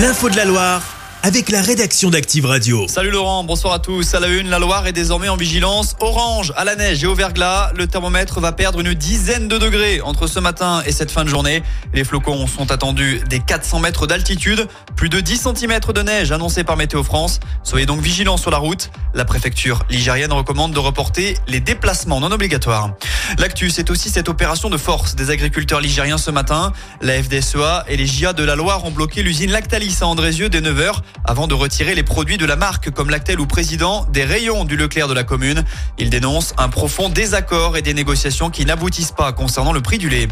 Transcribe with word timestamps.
L'info 0.00 0.30
de 0.30 0.36
la 0.36 0.46
Loire 0.46 0.89
avec 1.22 1.50
la 1.50 1.60
rédaction 1.60 2.08
d'Active 2.08 2.46
Radio. 2.46 2.86
Salut 2.88 3.10
Laurent, 3.10 3.44
bonsoir 3.44 3.74
à 3.74 3.78
tous. 3.78 4.14
À 4.14 4.20
la 4.20 4.28
une, 4.28 4.48
la 4.48 4.58
Loire 4.58 4.86
est 4.86 4.92
désormais 4.92 5.28
en 5.28 5.36
vigilance 5.36 5.94
orange 6.00 6.52
à 6.56 6.64
la 6.64 6.76
neige 6.76 7.04
et 7.04 7.06
au 7.06 7.14
verglas. 7.14 7.72
Le 7.76 7.86
thermomètre 7.86 8.40
va 8.40 8.52
perdre 8.52 8.80
une 8.80 8.94
dizaine 8.94 9.46
de 9.46 9.58
degrés 9.58 10.00
entre 10.00 10.26
ce 10.26 10.40
matin 10.40 10.82
et 10.86 10.92
cette 10.92 11.10
fin 11.10 11.24
de 11.24 11.28
journée. 11.28 11.62
Les 11.92 12.04
flocons 12.04 12.46
sont 12.46 12.70
attendus 12.70 13.20
des 13.28 13.40
400 13.40 13.80
mètres 13.80 14.06
d'altitude. 14.06 14.66
Plus 14.96 15.10
de 15.10 15.20
10 15.20 15.48
cm 15.54 15.80
de 15.94 16.02
neige 16.02 16.32
annoncés 16.32 16.64
par 16.64 16.76
Météo 16.76 17.02
France. 17.02 17.40
Soyez 17.64 17.84
donc 17.84 18.00
vigilants 18.00 18.38
sur 18.38 18.50
la 18.50 18.58
route. 18.58 18.90
La 19.12 19.24
préfecture 19.24 19.80
ligérienne 19.90 20.32
recommande 20.32 20.72
de 20.72 20.78
reporter 20.78 21.36
les 21.48 21.60
déplacements 21.60 22.20
non 22.20 22.30
obligatoires. 22.32 22.94
L'actu, 23.38 23.70
c'est 23.70 23.90
aussi 23.90 24.08
cette 24.08 24.28
opération 24.28 24.70
de 24.70 24.76
force 24.78 25.16
des 25.16 25.30
agriculteurs 25.30 25.80
ligériens 25.80 26.18
ce 26.18 26.30
matin. 26.30 26.72
La 27.02 27.22
FDSEA 27.22 27.84
et 27.88 27.96
les 27.96 28.06
JA 28.06 28.32
de 28.32 28.42
la 28.42 28.56
Loire 28.56 28.84
ont 28.84 28.90
bloqué 28.90 29.22
l'usine 29.22 29.50
Lactalis 29.50 29.98
à 30.00 30.06
Andrézieux 30.06 30.48
dès 30.48 30.60
9h 30.60 30.94
avant 31.24 31.46
de 31.46 31.54
retirer 31.54 31.94
les 31.94 32.02
produits 32.02 32.38
de 32.38 32.46
la 32.46 32.56
marque 32.56 32.90
comme 32.90 33.10
Lactel 33.10 33.40
ou 33.40 33.46
Président 33.46 34.06
des 34.12 34.24
rayons 34.24 34.64
du 34.64 34.76
Leclerc 34.76 35.08
de 35.08 35.14
la 35.14 35.24
commune. 35.24 35.64
Il 35.98 36.10
dénonce 36.10 36.54
un 36.58 36.68
profond 36.68 37.08
désaccord 37.08 37.76
et 37.76 37.82
des 37.82 37.94
négociations 37.94 38.50
qui 38.50 38.64
n'aboutissent 38.64 39.12
pas 39.12 39.32
concernant 39.32 39.72
le 39.72 39.80
prix 39.80 39.98
du 39.98 40.08
lait. 40.08 40.28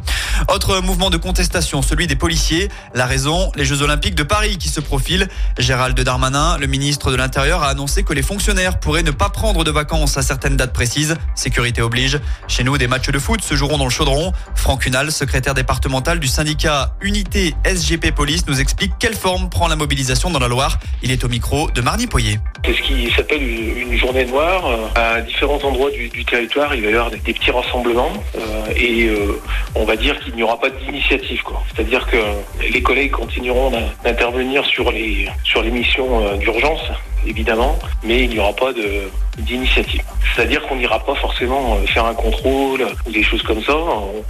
Autre 0.48 0.80
mouvement 0.80 1.10
de 1.10 1.16
contestation, 1.16 1.82
celui 1.82 2.06
des 2.06 2.16
policiers. 2.16 2.68
La 2.94 3.06
raison, 3.06 3.50
les 3.54 3.64
Jeux 3.64 3.82
Olympiques 3.82 4.14
de 4.14 4.22
Paris 4.22 4.58
qui 4.58 4.68
se 4.68 4.80
profilent. 4.80 5.28
Gérald 5.58 5.98
Darmanin, 5.98 6.58
le 6.58 6.66
ministre 6.66 7.10
de 7.10 7.16
l'Intérieur, 7.16 7.62
a 7.62 7.68
annoncé 7.68 8.02
que 8.02 8.12
les 8.12 8.22
fonctionnaires 8.22 8.80
pourraient 8.80 9.02
ne 9.02 9.10
pas 9.10 9.30
prendre 9.30 9.64
de 9.64 9.70
vacances 9.70 10.16
à 10.16 10.22
certaines 10.22 10.56
dates 10.56 10.72
précises. 10.72 11.16
Sécurité 11.34 11.82
oblige. 11.82 12.18
Chez 12.46 12.64
nous, 12.64 12.78
des 12.78 12.88
matchs 12.88 13.10
de 13.10 13.18
foot 13.18 13.42
se 13.42 13.54
joueront 13.54 13.78
dans 13.78 13.84
le 13.84 13.90
chaudron. 13.90 14.32
Franck 14.54 14.82
Cunal, 14.82 15.12
secrétaire 15.12 15.54
départemental 15.54 16.20
du 16.20 16.28
syndicat 16.28 16.94
Unité 17.00 17.54
SGP 17.64 18.12
Police, 18.14 18.46
nous 18.46 18.60
explique 18.60 18.92
quelle 18.98 19.14
forme 19.14 19.48
prend 19.48 19.68
la 19.68 19.76
mobilisation 19.76 20.30
dans 20.30 20.38
la 20.38 20.48
Loire. 20.48 20.67
Il 21.02 21.10
est 21.10 21.24
au 21.24 21.28
micro 21.28 21.70
de 21.70 21.80
Marnie 21.80 22.06
Poyer. 22.06 22.38
C'est 22.64 22.74
ce 22.74 22.82
qui 22.82 23.10
s'appelle 23.12 23.42
une 23.42 23.96
journée 23.96 24.24
noire. 24.24 24.64
À 24.94 25.20
différents 25.20 25.62
endroits 25.62 25.90
du, 25.90 26.24
territoire, 26.24 26.74
il 26.74 26.82
va 26.82 26.90
y 26.90 26.94
avoir 26.94 27.10
des, 27.10 27.18
petits 27.18 27.50
rassemblements 27.50 28.12
euh, 28.36 28.72
et 28.76 29.06
euh, 29.06 29.40
on 29.74 29.84
va 29.84 29.96
dire 29.96 30.18
qu'il 30.20 30.34
n'y 30.34 30.42
aura 30.42 30.58
pas 30.58 30.70
d'initiative. 30.70 31.42
C'est-à-dire 31.74 32.06
que 32.06 32.16
les 32.72 32.82
collègues 32.82 33.12
continueront 33.12 33.72
d'intervenir 34.04 34.64
sur 34.64 34.90
les 34.90 35.28
sur 35.44 35.62
les 35.62 35.70
missions 35.70 36.26
euh, 36.26 36.36
d'urgence 36.36 36.82
évidemment, 37.26 37.78
mais 38.02 38.24
il 38.24 38.30
n'y 38.30 38.38
aura 38.38 38.52
pas 38.52 38.72
d'initiative. 39.38 40.02
C'est-à-dire 40.34 40.62
qu'on 40.66 40.76
n'ira 40.76 40.98
pas 41.04 41.14
forcément 41.14 41.76
euh, 41.76 41.86
faire 41.86 42.04
un 42.04 42.14
contrôle 42.14 42.86
ou 43.06 43.10
des 43.10 43.22
choses 43.22 43.42
comme 43.42 43.62
ça. 43.62 43.74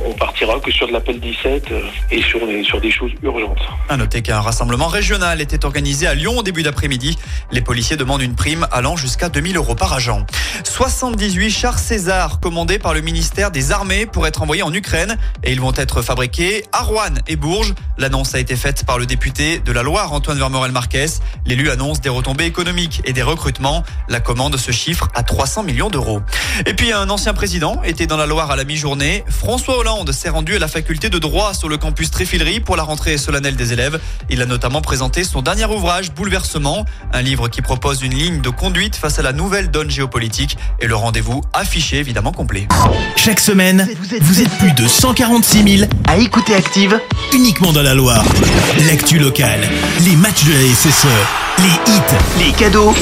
On, 0.04 0.12
partira 0.12 0.58
que 0.60 0.70
sur 0.70 0.86
de 0.88 0.92
l'appel 0.92 1.20
17 1.20 1.70
euh, 1.70 1.80
et 2.10 2.22
sur 2.22 2.46
des, 2.46 2.64
sur 2.64 2.80
des 2.80 2.90
choses 2.90 3.10
urgentes. 3.22 3.60
À 3.88 3.96
noter 3.96 4.22
qu'un 4.22 4.40
rassemblement 4.40 4.88
régional 4.88 5.40
était 5.40 5.64
organisé 5.64 6.06
à 6.06 6.14
Lyon 6.14 6.38
au 6.38 6.42
début 6.42 6.62
d'après-midi. 6.62 7.16
Les 7.52 7.60
policiers 7.60 7.96
demandent 7.96 8.22
une 8.22 8.34
prime 8.34 8.66
allant 8.72 8.96
jusqu'à 8.96 9.28
2000 9.28 9.56
euros 9.56 9.74
par 9.74 9.92
agent. 9.92 10.26
78 10.64 11.50
chars 11.50 11.78
César 11.78 12.40
commandés 12.40 12.78
par 12.78 12.94
le 12.94 13.00
ministère 13.00 13.50
des 13.50 13.70
Armées 13.72 14.06
pour 14.06 14.26
être 14.26 14.42
envoyés 14.42 14.62
en 14.62 14.72
Ukraine 14.72 15.16
et 15.44 15.52
ils 15.52 15.60
vont 15.60 15.72
être 15.76 16.02
fabriqués 16.02 16.64
à 16.72 16.82
Rouen 16.82 17.14
et 17.26 17.36
Bourges. 17.36 17.74
L'annonce 17.98 18.32
a 18.36 18.38
été 18.38 18.54
faite 18.54 18.84
par 18.86 18.96
le 18.96 19.06
député 19.06 19.58
de 19.58 19.72
la 19.72 19.82
Loire, 19.82 20.12
Antoine 20.12 20.38
Vermorel-Marquez. 20.38 21.06
L'élu 21.46 21.68
annonce 21.68 22.00
des 22.00 22.08
retombées 22.08 22.44
économiques 22.44 23.02
et 23.04 23.12
des 23.12 23.22
recrutements. 23.22 23.82
La 24.08 24.20
commande 24.20 24.56
se 24.56 24.70
chiffre 24.70 25.08
à 25.14 25.24
300 25.24 25.64
millions 25.64 25.90
d'euros. 25.90 26.22
Et 26.66 26.74
puis 26.74 26.92
un 26.92 27.08
ancien 27.10 27.34
président 27.34 27.80
était 27.84 28.06
dans 28.06 28.16
la 28.16 28.26
Loire 28.26 28.50
à 28.50 28.56
la 28.56 28.64
mi-journée. 28.64 29.24
François 29.28 29.78
Hollande 29.78 30.12
s'est 30.12 30.28
rendu 30.28 30.56
à 30.56 30.58
la 30.58 30.68
faculté 30.68 31.08
de 31.08 31.18
droit 31.18 31.54
sur 31.54 31.68
le 31.68 31.76
campus 31.76 32.10
Tréfilerie 32.10 32.60
pour 32.60 32.76
la 32.76 32.82
rentrée 32.82 33.18
solennelle 33.18 33.56
des 33.56 33.72
élèves. 33.72 34.00
Il 34.28 34.42
a 34.42 34.46
notamment 34.46 34.80
présenté 34.80 35.24
son 35.24 35.42
dernier 35.42 35.66
ouvrage 35.66 36.12
Bouleversement, 36.12 36.84
un 37.12 37.22
livre 37.22 37.48
qui 37.48 37.62
propose 37.62 38.02
une 38.02 38.14
ligne 38.14 38.40
de 38.40 38.50
conduite 38.50 38.96
face 38.96 39.18
à 39.18 39.22
la 39.22 39.32
nouvelle 39.32 39.70
donne 39.70 39.90
géopolitique 39.90 40.58
et 40.80 40.86
le 40.86 40.96
rendez-vous 40.96 41.42
affiché 41.52 41.98
évidemment 41.98 42.32
complet. 42.32 42.66
Chaque 43.16 43.40
semaine, 43.40 43.88
vous 44.20 44.42
êtes 44.42 44.50
plus 44.58 44.72
de 44.72 44.86
146 44.86 45.78
000 45.78 45.90
à 46.06 46.16
écouter 46.18 46.54
Active 46.54 47.00
uniquement 47.32 47.72
dans 47.72 47.82
la 47.82 47.94
Loire. 47.94 48.24
L'actu 48.86 49.18
locale, 49.18 49.60
les 50.04 50.16
matchs 50.16 50.44
de 50.44 50.52
la 50.52 50.74
SSE, 50.74 51.06
les 51.58 51.92
hits, 51.92 52.46
les 52.46 52.52
cadeaux, 52.52 52.94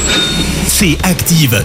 c'est 0.67 0.99
Active. 1.05 1.65